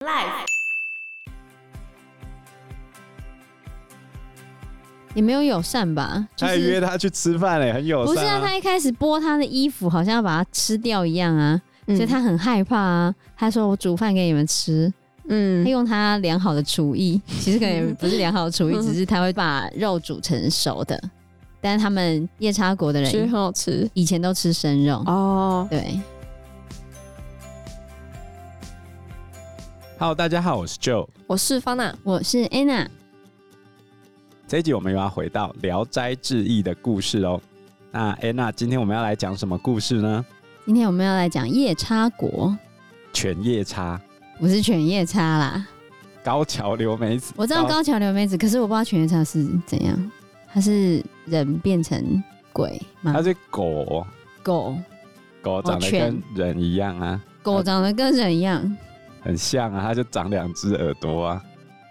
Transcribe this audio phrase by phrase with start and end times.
[0.00, 0.46] Life
[5.14, 6.26] 也没有友善吧？
[6.38, 8.14] 他还约他去吃饭嘞，很友善。
[8.14, 13.14] 不是啊，他一开始剥他的衣服，好像要把它吃掉一样啊，所以他很害怕啊。
[13.36, 14.90] 他说：“我煮饭给你们吃。”
[15.28, 20.98] 嗯，他用他良好的厨艺， 其实可能不是良好的厨艺，只是他会把肉煮成熟的。
[21.60, 25.66] 但是他们夜叉国的人很好吃，以前都吃生肉哦。
[25.68, 26.00] 对。
[30.00, 32.86] Hello，大家好，我是 Joe，我是 Fana，我是 Anna。
[34.48, 37.38] 这一集我们又要回到《聊斋志异》的故事哦。
[37.90, 40.24] 那 Anna，今天我们要来讲什么故事呢？
[40.64, 42.56] 今天我们要来讲夜叉国。
[43.12, 44.00] 犬夜叉？
[44.38, 45.66] 不是犬夜叉啦。
[46.24, 50.10] 高桥留美子，我知道高桥留美子，可是我不知道犬夜叉是怎样。
[50.50, 53.12] 他是人变成鬼吗？
[53.12, 54.06] 他是狗，
[54.42, 54.74] 狗，
[55.42, 57.22] 狗长得跟人一样啊。
[57.42, 58.78] 狗长得跟人一样，
[59.22, 59.82] 很像啊。
[59.82, 61.42] 他就长两只耳朵啊。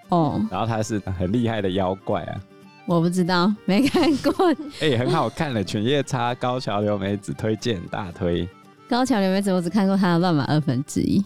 [0.09, 2.41] 哦，然后他是很厉害的妖怪啊。
[2.85, 4.51] 我不知道，没看过。
[4.81, 8.47] 哎、欸，很好看的《犬夜叉》，高桥留美子推荐大推。
[8.89, 11.19] 高桥留美子，我只看过他的《乱马二分之一》，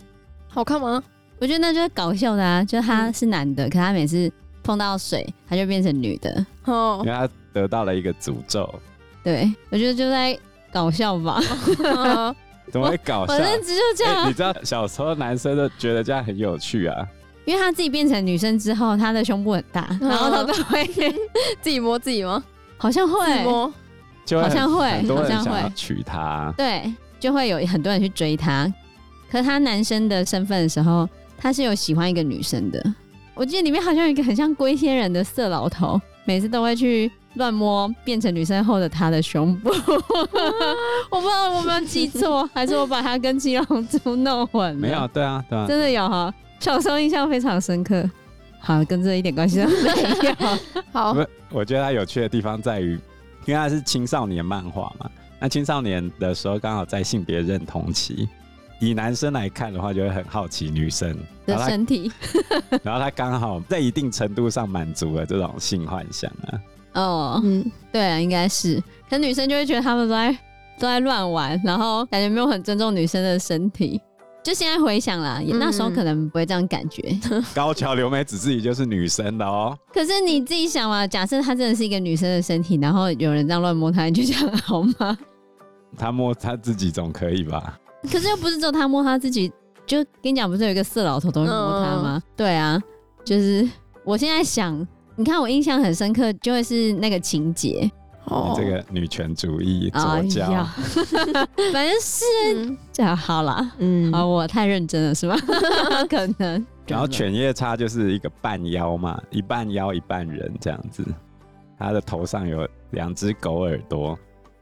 [0.48, 1.02] 好看吗？
[1.40, 4.32] 我觉得那就是搞笑的啊，就是他是男的，嗯、可他每次。
[4.66, 8.74] 碰到水，他就变成女的哦，因为他得到了一个诅咒。
[9.22, 10.40] 对，我觉得就在
[10.72, 11.38] 搞笑吧。
[12.72, 13.38] 怎么会搞笑？
[13.38, 14.30] 反正只就这样。
[14.30, 17.06] 你知道小时候男生都觉得这样很有趣啊，
[17.46, 20.86] 因为他自己变成女生之后，他的胸部很大，然后他都会
[21.62, 22.44] 自己摸自己吗？
[22.78, 23.72] 好像会摸，
[24.26, 26.54] 就好像会，很多人想要娶她。
[26.58, 28.72] 对，就会有很多人去追他。
[29.32, 32.84] 可是他男生的身份的时候，他是有喜欢一个女生的。
[33.34, 39.70] 我记得里面好像有一个很像龟仙人的色老头，每次都会去乱摸变成女生后的她的胸部。
[41.10, 44.80] 我不知道我有没有记错，还是我把他跟七龙珠弄混了？
[44.80, 46.34] 没有，对啊，对啊，真的有哈。
[46.60, 48.10] 小时候印象非常深刻。
[48.60, 49.76] 好，跟这一点关系都没
[50.30, 50.58] 有。
[50.94, 51.16] 好，
[51.52, 52.94] 我觉得它有趣的地方在于，
[53.46, 58.28] 因为它是青少年漫画嘛，那青少年的时候刚好在性别认同期。
[58.80, 62.12] 以男生来看的话，就会很好奇女生的身体，
[62.84, 66.60] 然后他 刚好在一定程度上满足了这种性幻想啊。
[66.94, 68.82] 哦，嗯，对啊，应该是。
[69.10, 70.32] 可女生就会觉得他们都在
[70.80, 74.02] 都在乱玩，然后感觉没有很尊重女生的身体。
[74.44, 77.02] 就现在回想啦，也那时候可能不会这样感觉。
[77.56, 79.78] 高桥留美子自己就是女生的哦。
[79.94, 85.18] 可是你自己想嘛，假设她真的是一个女生的身体，然后有人这样乱摸她，你就这样好吗？
[85.98, 87.80] 她摸她自己总可以吧？
[88.12, 89.50] 可是又不是只有他摸他自己，
[89.86, 92.22] 就跟你讲，不是有一个色老头都会摸他吗？
[92.22, 92.78] 嗯、对啊，
[93.24, 93.66] 就是
[94.04, 94.86] 我现在想，
[95.16, 97.90] 你看我印象很深刻，就会是那个情节。
[98.26, 100.66] 哦，这个女权主义左胶，哎、
[101.74, 102.24] 反正是。
[102.92, 105.36] 这样、嗯、好了，嗯，好，我太认真了是吧？
[106.10, 106.66] 可能。
[106.88, 111.04] 然后犬夜叉就是一个半妖嘛，一半妖一半人这样子，
[111.78, 114.18] 他的头上有两只狗耳朵。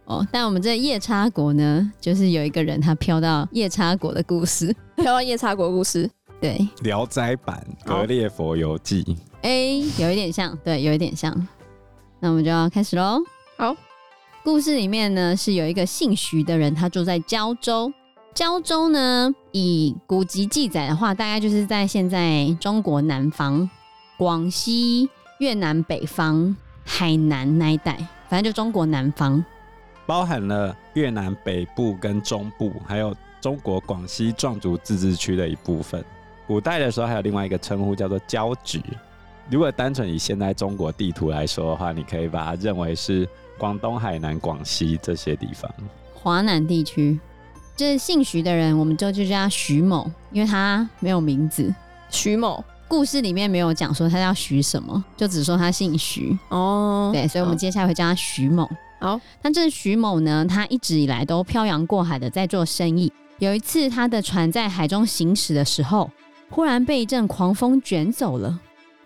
[0.06, 6.10] 哦，但我们这夜叉国呢，就是有一个人他飘到夜叉国的故事， 飘到夜叉国故事，
[6.42, 9.04] 对，《聊斋版格列佛游记》
[9.42, 11.36] 哎、欸，有一点像，对，有一点像。
[12.20, 13.20] 那我们就要开始喽。
[13.58, 13.76] 好，
[14.44, 17.92] 故事里面呢是有一个姓徐的人，他住在胶州。
[18.36, 23.68] 胶州呢，以古籍记载的话，大概就是在现在中国南方、
[24.16, 25.10] 广西、
[25.40, 27.98] 越南北方、海南那一带，
[28.30, 29.44] 反正就中国南方。
[30.06, 36.04] 包含了越南北部跟中部，还有中国广西壮族自治区的一部分。
[36.46, 38.80] 古代的时候还有另外一个称呼叫做交趾。
[39.52, 45.70] 如果单纯以现在中国地图来说的话，你可以把它认为是广东、海南、广西这些地方。
[46.14, 47.20] 华南地区，
[47.76, 51.74] 这姓徐的人，我们就就叫他徐某，因为他没有名字。
[52.10, 56.38] 徐某，故事里面没有讲说他叫徐什么，就只说他姓徐。
[56.48, 58.70] 哦，对，所以我们接下来会叫他徐某。
[59.02, 60.46] 好，那这徐某呢？
[60.48, 63.12] 他一直以来都漂洋过海的在做生意。
[63.40, 66.10] 有一次，他的船在海中行驶的时候，
[66.50, 68.58] 忽然被一阵狂风卷走了。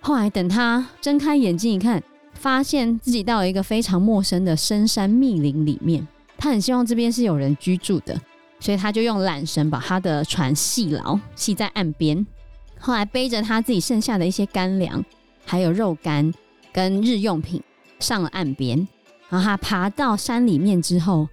[0.05, 1.99] 后来等他睁开眼睛一看，
[2.33, 6.07] 发现自己到了一个非常陌生的深山密林里面。
[6.37, 8.15] 他很希望这边是有人居住的，
[8.59, 12.23] 所以他就用缆绳把他的船系牢，系在岸边。
[12.79, 15.03] 后来背着他自己剩下的一些干粮，
[15.43, 16.31] 还有肉干
[16.71, 17.59] 跟日用品，
[17.99, 18.87] 上了岸边。
[19.29, 21.27] 然后他爬到山里面之后，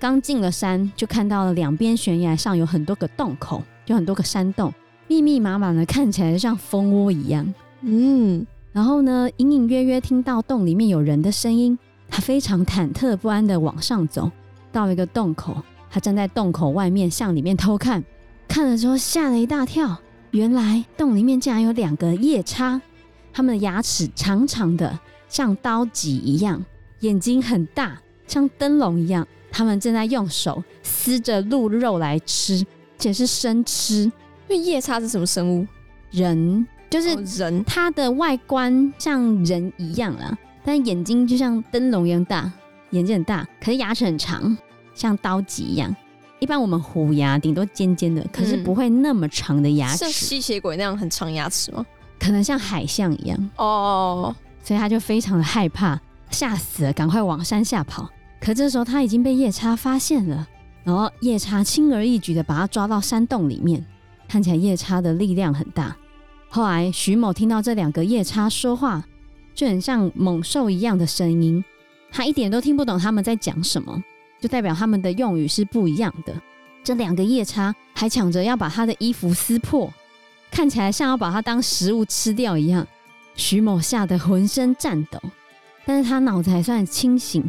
[0.00, 4.74] 刚进了山，就看到了两边悬崖上有很多个洞口，有很多个山洞，
[5.06, 7.54] 密密麻麻的，看起来像蜂窝一样。
[7.80, 11.78] 嗯，然后呢，隐隐约约听到洞里面有人的声音，
[12.08, 14.30] 他非常忐忑不安的往上走，
[14.72, 15.56] 到一个洞口，
[15.90, 18.04] 他站在洞口外面向里面偷看，
[18.48, 19.96] 看了之后吓了一大跳，
[20.32, 22.80] 原来洞里面竟然有两个夜叉，
[23.32, 24.98] 他们的牙齿长长的，
[25.28, 26.64] 像刀戟一样，
[27.00, 29.26] 眼睛很大，像灯笼一样。
[29.50, 32.64] 他们正在用手撕着鹿肉来吃，
[32.98, 34.02] 且是生吃。
[34.02, 34.12] 因
[34.50, 35.66] 为夜叉是什么生物？
[36.10, 37.62] 人，就是人。
[37.64, 42.50] 它的外观像人一样啦，但眼睛就像灯笼一样大，
[42.90, 44.56] 眼睛很大，可是牙齿很长，
[44.94, 45.94] 像刀戟一样。
[46.40, 49.96] 一般我们虎牙顶多尖尖的，可是不会那么长的牙齿。
[49.98, 51.84] 像吸血鬼那样很长牙齿吗？
[52.20, 53.50] 可能像海象一样。
[53.56, 56.00] 哦，所以他就非常的害怕，
[56.30, 58.08] 吓死了，赶快往山下跑。
[58.40, 60.46] 可这时候他已经被夜叉发现了，
[60.84, 63.84] 然后夜叉轻而易举的把他抓到山洞里面。
[64.28, 65.96] 看起来夜叉的力量很大。
[66.48, 69.04] 后来徐某听到这两个夜叉说话，
[69.54, 71.62] 就很像猛兽一样的声音，
[72.10, 74.02] 他一点都听不懂他们在讲什么，
[74.40, 76.34] 就代表他们的用语是不一样的。
[76.82, 79.92] 这两个夜叉还抢着要把他的衣服撕破，
[80.50, 82.86] 看起来像要把他当食物吃掉一样。
[83.34, 85.20] 徐某吓得浑身颤抖，
[85.84, 87.44] 但是他脑子还算清醒。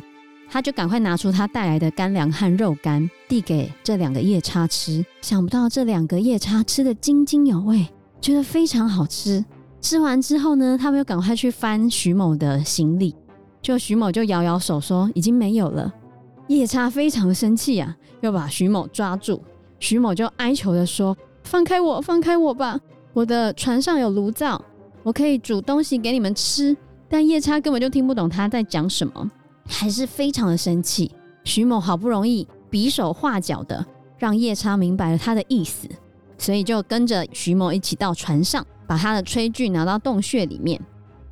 [0.51, 5.05] 他就赶快拿出他带来的干粮和肉干，递给这两个夜叉吃。
[5.21, 7.87] 想不到这两个夜叉吃得津津有味，
[8.21, 9.43] 觉得非常好吃。
[9.81, 13.15] 吃完之后呢，他们又赶快去翻徐某的行李，
[13.61, 15.93] 就徐某就摇摇手说已经没有了。
[16.47, 19.41] 夜叉非常生气啊，又把徐某抓住。
[19.79, 22.79] 徐某就哀求的说：“放开我，放开我吧！
[23.13, 24.61] 我的船上有炉灶，
[25.03, 26.75] 我可以煮东西给你们吃。”
[27.07, 29.31] 但夜叉根本就听不懂他在讲什么。
[29.65, 31.11] 还是非常的生气。
[31.43, 33.85] 徐某好不容易比手画脚的
[34.17, 35.87] 让夜叉明白了他的意思，
[36.39, 40.81] 所以就跟着徐某一起到船上，把他的炊具拿到洞穴里面。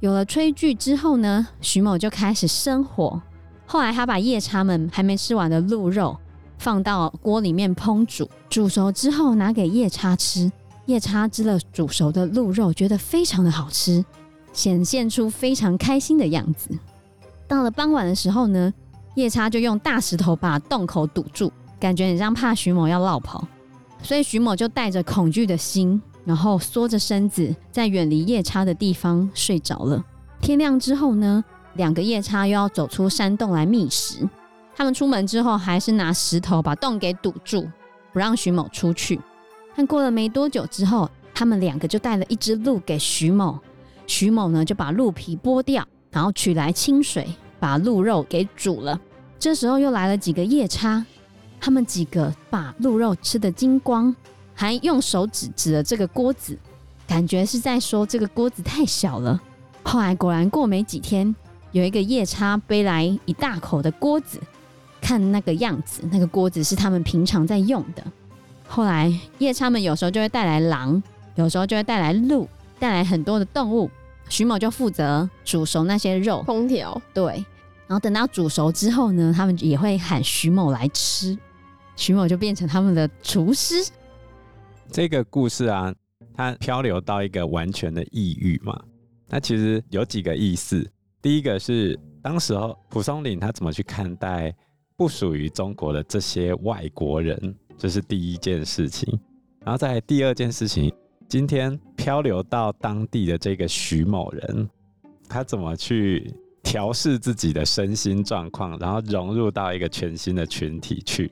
[0.01, 3.19] 有了炊具之后呢，徐某就开始生火。
[3.65, 6.15] 后来他把夜叉们还没吃完的鹿肉
[6.59, 10.51] 放到锅里面烹煮，煮熟之后拿给夜叉吃。
[10.85, 14.05] 夜叉吃了煮熟的鹿肉，觉得非常的好吃，
[14.53, 16.69] 显现出非常开心的样子。
[17.47, 18.73] 到了傍晚的时候呢，
[19.15, 23.45] 夜叉就用大石头把洞口堵住，感觉很像怕徐某要落跑，
[24.01, 30.03] 所以徐某就带着恐惧的心，然后缩着身子在远离夜叉的地方睡着了。
[30.41, 31.43] 天亮之后呢，
[31.75, 34.27] 两个夜叉又要走出山洞来觅食，
[34.75, 37.67] 他们出门之后还是拿石头把洞给堵住，
[38.13, 39.19] 不让徐某出去。
[39.75, 43.59] 但过了没多久之后，他们两个就带了一只鹿给徐某，
[44.05, 45.85] 徐某呢就把鹿皮剥掉。
[46.09, 47.27] 然后取来清水，
[47.59, 48.99] 把鹿肉给煮了。
[49.37, 51.05] 这时候又来了几个夜叉，
[51.59, 54.15] 他们几个把鹿肉吃得精光，
[54.53, 56.57] 还用手指指了这个锅子，
[57.07, 59.39] 感觉是在说这个锅子太小了。
[59.83, 61.35] 后来果然过没几天，
[61.71, 64.39] 有一个夜叉背来一大口的锅子，
[65.01, 68.03] 看那个样子，那个锅子是他们平常在用的。
[68.67, 71.01] 后来夜叉们有时候就会带来狼，
[71.35, 72.47] 有时候就会带来鹿，
[72.79, 73.89] 带来很多的动物。
[74.29, 77.01] 徐某就负责煮熟那些肉，烹调。
[77.13, 77.33] 对，
[77.87, 81.37] 然后等到煮熟之后呢，他们也会喊徐某来吃，
[81.97, 83.75] 徐某就变成他们的厨师。
[84.89, 85.93] 这个故事啊，
[86.33, 88.81] 它漂流到一个完全的异域嘛。
[89.27, 90.89] 那其实有几个意思，
[91.21, 94.55] 第一个是当时候蒲松龄他怎么去看待
[94.95, 99.19] 不属于中国的这些外国人，这是第一件事情。
[99.65, 100.93] 然后再第二件事情。
[101.29, 104.69] 今天漂流到当地的这个徐某人，
[105.27, 111.29] 他怎么去调试自己的身心状况，然后融入到一个全新的群体去？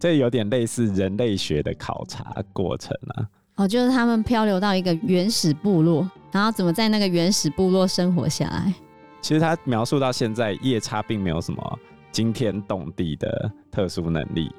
[0.00, 3.28] 这有点类似人类学的考察过程啊。
[3.56, 8.72] 哦，就是他们漂流到一个原始部落，然后怎么在那个原始部落生活下来？
[9.20, 11.78] 其实他描述到现在，夜叉并没有什么
[12.10, 14.50] 惊天动地的特殊能力，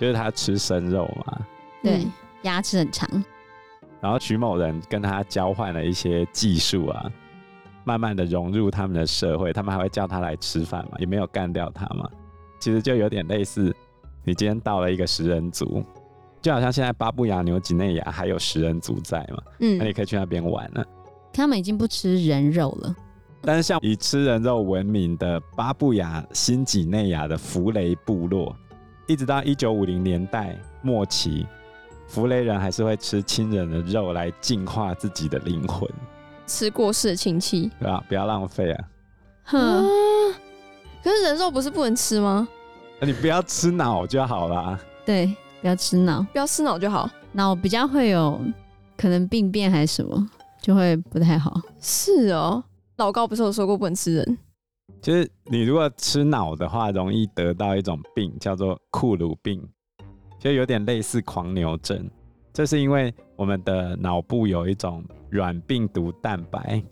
[0.00, 1.38] 就是他吃生肉嘛。
[1.80, 2.04] 对，
[2.42, 3.08] 牙齿很长。
[4.00, 7.08] 然后徐某人跟他交换了一些技术啊，
[7.84, 12.10] 慢慢的融入他们的社会，他们还会叫他来吃饭嘛，也没有干掉他嘛。
[12.58, 13.72] 其实就有点类似，
[14.30, 15.84] 你今天到了一个食人族，
[16.40, 20.86] 就好像现在巴布亚纽几内亚还有食人族在嘛，嗯，那你可以去那边玩了。
[21.32, 22.94] 他们已经不吃人肉了，
[23.42, 28.54] 但是像以吃人肉闻名的巴布亚新几内亚的弗雷部落，
[29.08, 31.44] 一直到一九五零年代末期。
[32.06, 35.90] 弗雷人还是会吃亲人的肉来净化自己的灵魂，
[36.46, 38.04] 吃过世的亲戚，对吧？
[38.08, 38.84] 不要浪费啊！
[39.42, 39.82] 哼、啊，
[41.02, 42.46] 可是人肉不是不能吃吗？
[43.00, 44.78] 那你不要吃脑就好啦。
[45.06, 47.08] 对，不要吃脑，不要吃脑就好。
[47.32, 48.38] 脑比较会有
[48.96, 50.28] 可能病变还是什么，
[50.60, 51.60] 就会不太好。
[51.80, 52.62] 是哦，
[52.96, 54.38] 老高不是有说过不能吃人？
[55.00, 59.66] 就是你如果吃脑的话，容易得到一种病，叫做库鲁病。
[60.38, 62.10] 就有点类似狂牛症，
[62.52, 66.82] 这是因为我我们的脑部有一种软病毒蛋白，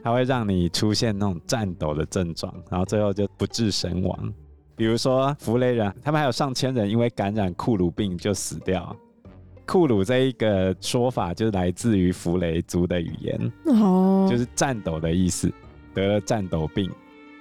[0.00, 4.32] 它会让你出现那种颤抖的症状，然后最后就不治身亡。
[4.76, 8.94] 比如说弗雷人，他们还有上千人因为感染库鲁病就死掉。
[9.64, 15.52] 库鲁这一个说法就是来自于弗雷族的语言，哦，就是战斗的意思，
[15.92, 16.90] 得了战斗病。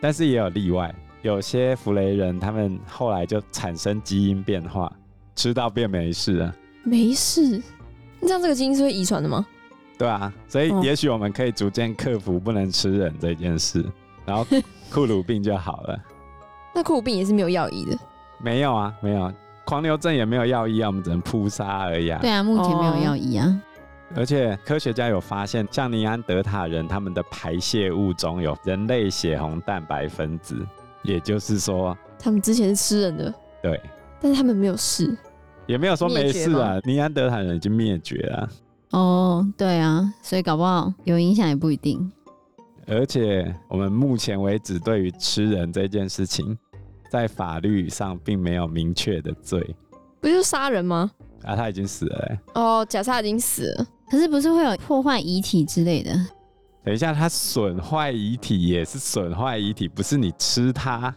[0.01, 4.92] 但是也有例外，有些弗雷人他们后来就产生基因变化，
[5.36, 6.56] 吃到便没事了。
[6.84, 7.62] 没事？
[8.22, 9.46] 那这样这个基因是会遗传的吗？
[9.98, 13.92] 对啊，所以也许我们可以逐渐克服不能吃人这件事，哦、
[14.25, 14.46] 然后
[14.89, 16.00] 库鲁病就好了。
[16.75, 17.98] 那酷病也是没有药医的？
[18.38, 19.32] 没有啊，没有。
[19.63, 22.20] 狂牛症也没有药医啊，我们只能扑杀而已啊。
[22.22, 23.62] 对啊，目前没有药医啊。
[24.13, 30.55] 而且科学家有发现，像尼安德塔人，他们的排泄物中有人类血红蛋白分子，
[31.01, 33.34] 也就是说，他们之前是吃人的。
[33.63, 33.82] 对。
[34.20, 35.15] 但是他们没有事，
[35.65, 36.77] 也没有说没事啊。
[36.84, 38.50] 尼安德塔人已经灭绝了。
[38.91, 42.12] 哦，对啊，所以搞不好有影响也不一定。
[42.88, 46.55] 而且我们目前为止对于吃人这件事情，
[47.15, 49.75] 在法律上并没有明确的罪，
[50.19, 51.10] 不就是杀人吗？
[51.43, 52.39] 啊，他已经死了哎。
[52.55, 56.12] 哦，假设他已经死了，可是不是会有破坏遗体之类的？
[56.84, 61.15] 等一下，他损坏遗体也是损坏遗体，不是你吃它。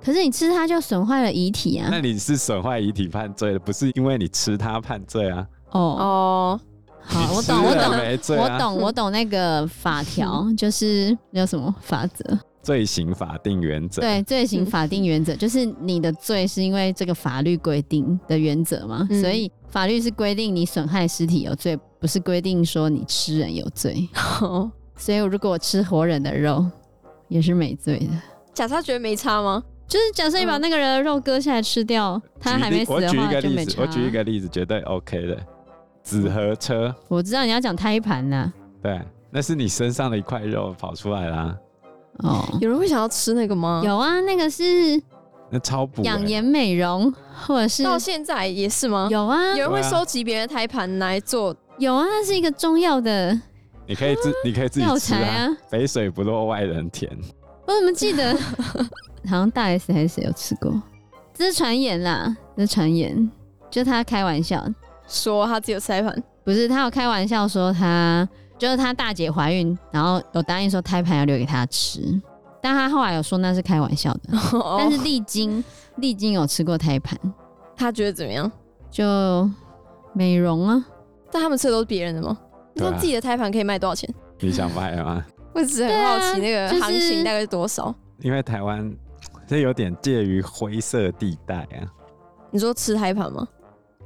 [0.00, 1.88] 可是你吃它就损坏了遗体啊？
[1.90, 5.44] 那你是损坏遗体犯罪的，不是因为你吃它判罪啊？
[5.72, 6.60] 哦哦，
[7.00, 12.38] 好，我懂，我懂，我懂，我懂那个法条， 就是叫什么法则？
[12.62, 14.00] 罪行法定原则。
[14.00, 24.08] 对，罪行法定原则 就是你的罪是因为这个法律规定的原则嘛，嗯、所以法律是规定你损害尸体有罪，不是规定说你吃人有罪。
[24.40, 26.64] 哦， 所以如果我吃活人的肉，
[27.28, 28.12] 也是没罪的。
[28.54, 29.62] 假设觉得没差吗？
[29.88, 33.82] 就是假设你把那个人的肉割下来吃掉，嗯、他还没死的话就没差。
[33.82, 35.38] 我举一个例子，绝对 OK 的。
[36.02, 38.52] 纸盒车，我知道你要讲胎盘呢。
[38.82, 39.00] 对，
[39.30, 41.56] 那是你身上的一块肉跑出来啦。
[42.18, 43.82] 哦，有人会想要吃那个吗？
[43.84, 45.00] 有啊，那个是
[45.50, 47.12] 那超补养颜美容，
[47.46, 49.08] 或者是到现在也是吗？
[49.10, 51.54] 有啊，有人会收集别人的胎盘来做。
[51.78, 53.32] 有啊，那是一个中药的，
[53.86, 55.48] 你可以自你可以自己吃啊。
[55.68, 57.10] 肥水不落外人田。
[57.66, 58.36] 我怎么记得
[59.26, 60.80] 好像大 S 还是谁有吃过？
[61.34, 63.30] 这是传言啦，这是传言，
[63.70, 64.64] 就他开玩笑
[65.06, 68.28] 说他自己有胎盘，不是他有开玩笑说他。
[68.62, 72.00] 就是他大姐怀孕，然后有答应说胎盘要留给他吃，
[72.60, 74.20] 但他后来有说那是开玩笑的。
[74.78, 75.64] 但是丽晶，
[75.96, 77.18] 丽晶有吃过胎盘，
[77.74, 78.48] 他觉得怎么样？
[78.88, 79.50] 就
[80.12, 80.86] 美容啊。
[81.28, 82.38] 但他们吃的都是别人的吗？
[82.74, 84.08] 那、啊、自己的胎盘可以卖多少钱？
[84.38, 85.26] 你想卖吗？
[85.54, 87.86] 我只是很好奇那个行情大概是多少？
[87.86, 88.96] 啊就是、因为台湾
[89.44, 91.82] 这有点介于灰色地带啊。
[92.52, 93.44] 你说吃胎盘吗？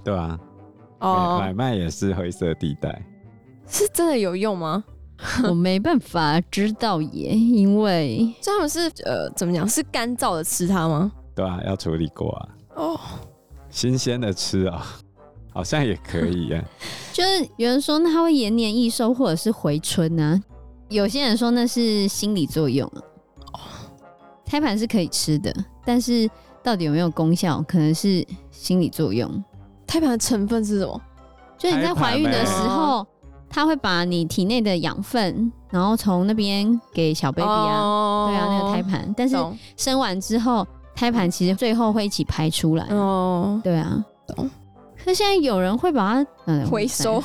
[0.03, 0.41] 对啊。
[1.01, 3.05] 哦，买卖也是灰色地带。
[3.69, 4.85] 是真的有用吗？
[5.49, 9.67] 我没办法知道耶，因为 所以他们是呃怎么讲？
[9.67, 11.11] 是干燥的吃它吗？
[11.35, 12.49] 对啊，要处理过啊。
[12.75, 13.01] 哦，
[13.71, 16.63] 新鲜的吃啊、喔，好像也可以耶。
[17.15, 20.43] 就是有人说那它会延年益寿，或者是回春呢、啊？
[20.91, 22.87] 有些人说那是心理作用。
[23.55, 23.61] 哦，
[24.45, 25.51] 胎盘是可以吃的，
[25.83, 26.29] 但是
[26.63, 29.43] 到底有没有功效，可能是心理作用。
[29.87, 31.01] 胎盘的成分是什么？
[31.57, 33.07] 就你在怀孕的时候。
[33.57, 39.15] 他会把你体内的养分，然后从那边给小 baby 啊，oh, 对啊，那个胎盘。
[39.17, 39.35] 但是
[39.79, 42.85] 生完之后，胎盘其实最后会一起排出来。
[42.91, 44.51] 哦，oh, 对啊，懂。
[44.99, 47.23] 可是现在有人会把它嗯回收，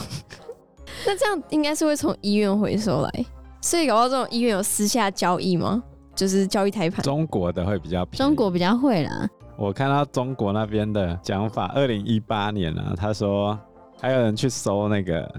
[1.06, 3.26] 那这样应该是会从医院回收来。
[3.60, 5.84] 所以搞到这种医院有私下交易吗？
[6.16, 7.04] 就是交易胎盘？
[7.04, 9.28] 中国的会比较便宜，中国比较会啦。
[9.58, 13.60] 我看到中国那边的讲法，二零一八年啊，他说
[14.00, 15.30] 还有人去收那个。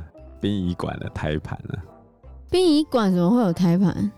[0.43, 1.79] 殡仪馆的胎盘啊？
[2.51, 4.11] 殡仪馆怎么会有胎盘？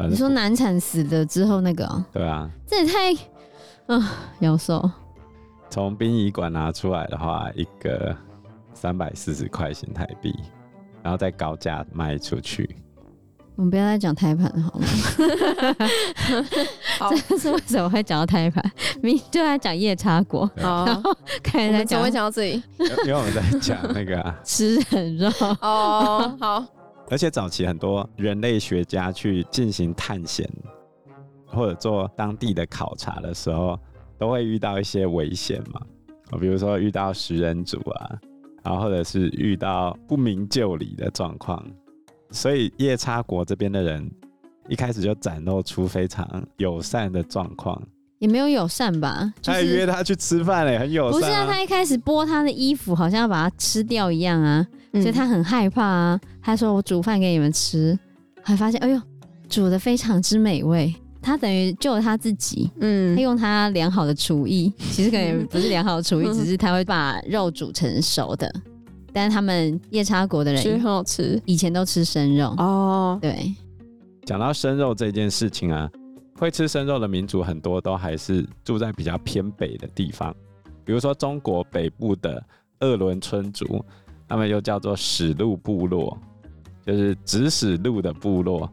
[0.00, 2.04] 你说难产死了之后那个、喔？
[2.12, 3.14] 对啊，这也太……
[3.86, 4.90] 啊，妖兽。
[5.70, 8.14] 从殡仪馆拿出来的话，一个
[8.74, 10.34] 三百四十块钱台币，
[11.02, 12.76] 然后再高价卖出去。
[13.56, 14.86] 我们不要再讲胎盘了，好吗？
[16.98, 18.64] 好， 这是为什么会讲到胎盘？
[19.00, 20.84] 明明就在讲夜叉国，好，
[21.40, 22.62] 看来怎么会讲到这里？
[23.06, 25.30] 因为我们在讲那个、啊、 吃人肉
[25.60, 26.36] 哦。
[26.40, 26.66] 好，
[27.08, 30.48] 而且早期很多人类学家去进行探险
[31.46, 33.78] 或者做当地的考察的时候，
[34.18, 35.80] 都会遇到一些危险嘛。
[36.40, 38.18] 比如说遇到食人族啊，
[38.64, 41.64] 然后或者是遇到不明就里的状况。
[42.34, 44.10] 所以夜叉国这边的人
[44.68, 47.80] 一开始就展露出非常友善的状况，
[48.18, 49.32] 也没有友善吧？
[49.40, 51.20] 就是、他约他去吃饭嘞，很友善、啊。
[51.20, 54.66] 不是啊，他一开始剥他的衣服，好像要把他吃掉一样啊。
[54.94, 56.20] 所以他很害怕啊。
[56.42, 57.98] 他说：“我煮饭给你们吃。”
[58.42, 59.00] 还发现，哎呦，
[59.48, 60.94] 煮的非常之美味。
[61.20, 62.70] 他等于救了他自己。
[62.80, 68.52] 嗯，他用他良好的厨艺，其实可能不是良好的厨艺， 只是他会把肉煮成熟的。
[69.14, 73.18] 但是他们夜叉国的人很好吃，以前都吃生肉哦。
[73.22, 73.54] 对，
[74.26, 75.90] 讲到生肉这件事情啊，
[76.38, 80.34] 会吃生肉的民族很多都还是住在比较偏北的地方，
[80.84, 82.44] 比如说中国北部的
[82.80, 83.82] 鄂伦春族。
[84.26, 86.16] 他们又叫做史鹿部落，
[86.84, 88.68] 就是指使鹿的部落，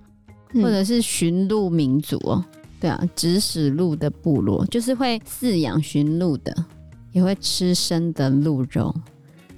[0.54, 2.44] 或者是驯鹿民族哦。
[2.80, 6.56] 对啊，指使鹿的部落就是会饲养驯鹿的，
[7.12, 8.96] 也会吃生的鹿肉，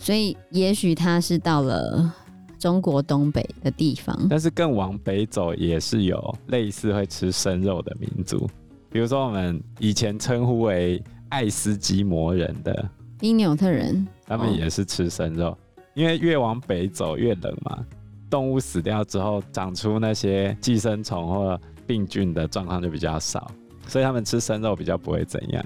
[0.04, 2.14] 所以也许他是到了
[2.60, 4.28] 中国东北的地方。
[4.30, 8.46] 但是更往北走，也是有类似会吃生肉的民族，
[8.92, 12.90] 比如说我们以前称呼为爱斯基摩人的
[13.22, 15.52] 因纽特人，他们也是吃生肉。
[15.52, 15.58] 哦
[15.94, 17.86] 因为越往北走越冷嘛，
[18.28, 23.50] 动物死掉之后长出那些寄生虫或病菌的状况就比较少，
[23.88, 25.64] 所以他们吃生肉比较不会怎样。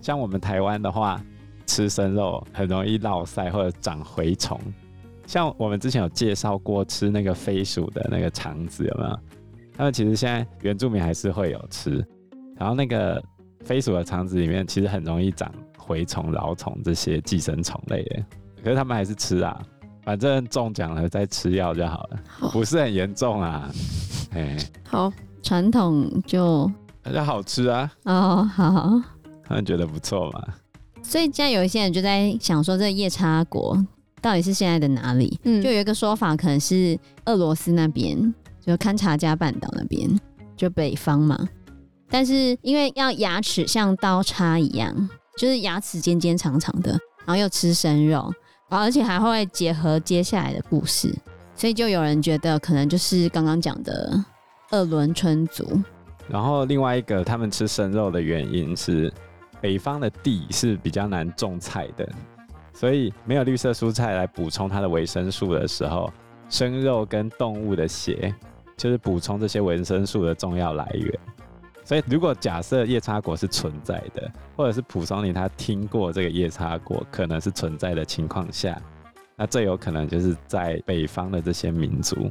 [0.00, 1.22] 像我们台湾的话，
[1.66, 4.58] 吃生肉很容易落晒或者长蛔虫。
[5.26, 9.18] 像我们之前有介绍过吃那个飞鼠的那个肠子有没有？
[9.76, 12.02] 他们其实现在原住民还是会有吃，
[12.56, 13.22] 然后那个
[13.60, 18.24] 飞鼠的肠子里面其实很容易长蛔虫、蛲虫这些寄生虫类的。
[18.64, 19.60] 可是他们还是吃啊，
[20.02, 23.70] 反正中奖了再吃药就好了，好不是很严重啊。
[24.32, 24.56] 哎，
[24.88, 26.70] 好，传统就
[27.02, 27.92] 大家好吃啊。
[28.04, 29.02] 哦，好，
[29.44, 30.46] 他们觉得不错嘛。
[31.08, 33.82] 所以现在有一些人就在想说，这夜叉国
[34.20, 35.38] 到底是现在的哪里？
[35.44, 40.10] 嗯，就有一个说法，可能是俄罗斯那边，就勘察加半岛那边，
[40.56, 41.48] 就北方嘛。
[42.10, 45.08] 但是因为要牙齿像刀叉一样，
[45.38, 46.90] 就是牙齿尖尖长长的，
[47.24, 48.32] 然后又吃生肉。
[48.68, 51.14] 而且还会结合接下来的故事，
[51.54, 54.24] 所以就有人觉得可能就是刚刚讲的
[54.70, 55.64] 鄂伦春族。
[56.28, 59.12] 然后另外一个他们吃生肉的原因是，
[59.60, 62.08] 北方的地是比较难种菜的，
[62.72, 66.12] 所以没有绿色蔬菜来补充它的维生素的时候，
[66.48, 68.34] 生肉跟动物的血
[68.76, 71.18] 就是补充这些维生素的重要来源。
[71.84, 78.76] 所以，如果假设夜叉国是存在的，或者是蒲松龄他听过这个夜叉国可能是存在的情况下，
[79.36, 82.30] 那最有可能就是在北方的这些民族。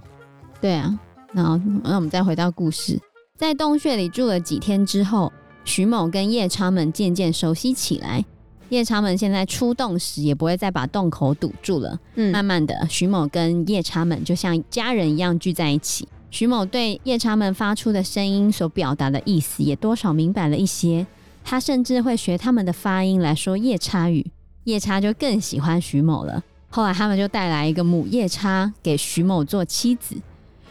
[0.60, 1.00] 对啊，
[1.32, 3.00] 然后那我们再回到故事，
[3.38, 5.32] 在洞穴里住了几天之后，
[5.65, 8.23] 徐某跟夜叉们渐渐熟悉起来。
[8.69, 11.99] 夜叉们现在出洞时也不会再把洞口堵住了。
[12.15, 16.08] 嗯，慢慢的，徐某跟夜叉们就像家人一样聚在一起。
[16.32, 21.06] 徐某对夜叉们发出的声音所表达的意思也多少明白了一些，
[21.43, 24.25] 他甚至会学他们的发音来说夜叉语，
[24.63, 26.43] 夜叉就更喜欢徐某了。
[26.69, 30.15] 后来他们就带来一个母夜叉给徐某做妻子，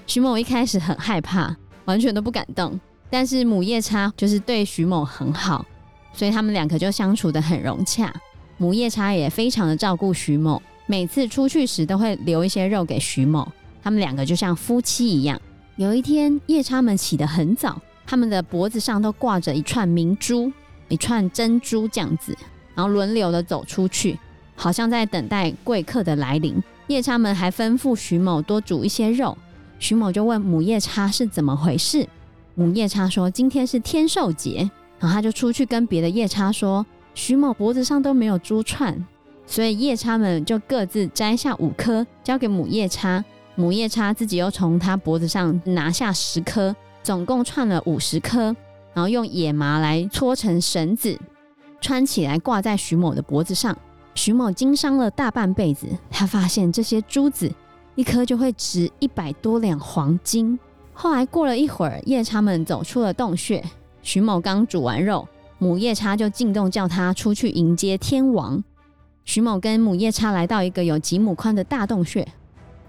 [0.07, 2.79] 徐某一开始很害怕，完全都不敢动，
[3.15, 5.65] 但是母夜叉就是对徐某很好，
[6.13, 8.13] 所以他们两个就相处得很融洽。
[8.57, 13.47] 母夜叉也非常的照顾徐某，每次出去时都会留一些肉给徐某，
[13.85, 15.41] 他们两个就像夫妻一样。
[15.77, 20.51] 有一天，夜叉们起得很早，他们的脖子上都挂着一串明珠、
[20.89, 22.37] 一串珍珠这样子，
[22.75, 24.19] 然后轮流的走出去，
[24.57, 26.61] 好像在等待贵客的来临。
[26.89, 29.39] 夜叉们还吩咐徐某多煮一些肉，
[29.79, 32.09] 徐某就问母夜叉是怎么回事。
[32.57, 39.05] 母夜叉说今天是天寿节，然后他就出去跟别的夜叉说，徐某脖子上都没有珠串，
[39.45, 43.25] 所以夜叉们就各自摘下五颗，交给母夜叉。
[43.57, 48.55] 母夜叉自己又从他脖子上拿下十颗，总共串了五十颗，
[48.93, 51.19] 然后用野麻来搓成绳子，
[51.81, 53.77] 穿起来挂在徐某的脖子上。
[54.15, 57.53] 徐某经商了大半辈子，他发现这些珠子
[57.97, 60.57] 一颗就会值一百多两黄金。
[60.95, 63.63] 后来过了一会儿，夜叉们走出了洞穴，
[64.01, 65.29] 徐某刚煮完肉，
[65.59, 68.63] 母夜叉就进洞叫他出去迎接天王。
[69.25, 72.27] 徐某跟母夜叉来到一个有几亩宽的大洞穴。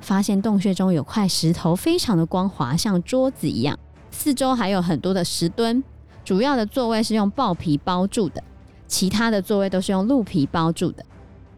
[0.02, 3.80] 发现洞穴中有块石头，非常的光滑，像桌子一样。
[4.12, 5.84] 四周还有很多的石墩，
[6.24, 8.44] 主要的座位是用豹皮包住的，
[8.88, 11.04] 其他的座位都是用鹿皮包住的。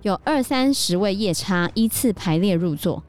[0.01, 3.03] 有二三十位夜叉依次排列入座。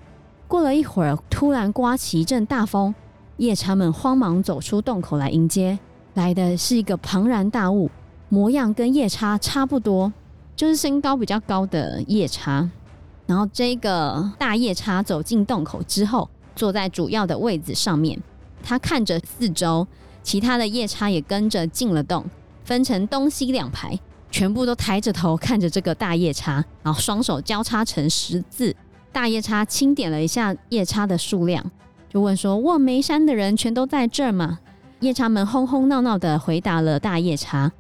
[0.49, 2.93] 过了一会儿，突然刮起一阵大风，
[3.39, 5.79] 夜叉们慌忙走出洞口来迎接。
[6.15, 7.89] 来的是一个庞然大物，
[8.29, 10.13] 模样跟夜叉差不多，
[10.57, 12.69] 就是身高比较高的夜叉。
[13.27, 18.21] 然后这个大夜叉走进洞口之后，坐在主要的位置上面。
[18.63, 19.87] 他看着四周，
[20.25, 22.25] 其他的夜叉也跟着进了洞，
[22.65, 23.97] 分成东西两排，
[24.33, 28.75] 全部都抬着头看着这个大夜叉，然后双手交叉成十字。
[29.13, 31.71] 大夜叉清点了一下夜叉的数量，
[32.09, 34.59] 就问说：“望梅山的人全都在这儿吗？”
[35.01, 37.71] 夜叉们哄哄闹闹的回答了大夜叉。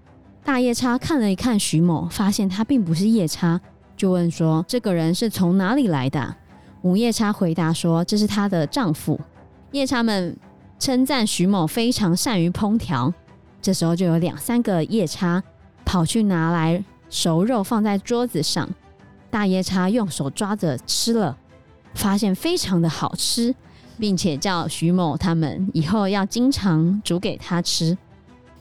[0.45, 3.61] 大夜叉看了一看徐某，发现他并不是夜叉，
[3.97, 6.37] 就问说：“这个人是从哪里来的？”
[6.81, 9.21] 母夜叉回答说：“这是她的丈夫。”
[9.73, 10.37] 夜叉们
[10.79, 13.13] 称赞徐某非常善于烹调。
[13.61, 15.43] 这时候就有两三个夜叉
[15.85, 18.69] 跑去拿来熟肉放在桌子上，
[19.29, 21.37] 大夜叉用手抓着吃了，
[21.95, 23.55] 发现非常的好吃，
[23.99, 27.97] 并且叫徐某他们以后要经常煮给他吃。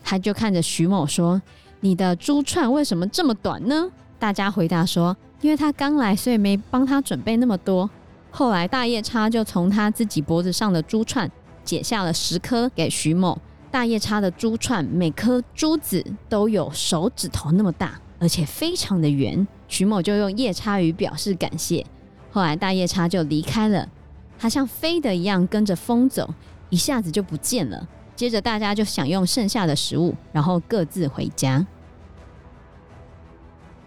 [0.04, 1.40] 他就看着徐某说
[1.80, 7.88] ：“你的猪串为什么这么短呢？”大家回答说：“因为他刚来，所以没帮他准备那么多。”
[8.30, 11.30] 后来，大夜叉就从他自己脖子上的猪串
[11.64, 13.38] 解下了十颗给徐某。
[13.70, 19.46] 大夜叉的珠串每颗珠子都有手指头那么大，而且非常的圆。
[19.68, 21.84] 徐某就用夜叉语表示感谢。
[22.30, 23.86] 后来，大夜叉就离开了，
[24.38, 26.32] 他像飞的一样跟着风走，
[26.70, 27.88] 一下子就不见了。
[28.14, 31.66] 接着，大家就享用剩下的食物，然后各自回家。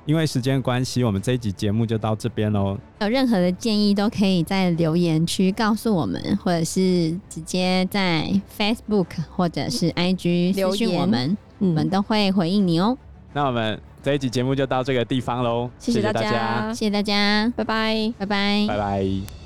[0.05, 2.77] 因为时间关系，我们这一集节目就到这边喽。
[3.01, 12.97] 有任何的建议，都可以在留言区告诉我们，或者是直接在 Facebook 或者是 IG 留言我们，我们都会回应你哦。
[13.33, 19.40] 那我们这一集节目就到这个地方喽，谢谢大家，谢谢大家，拜拜，拜拜，拜拜。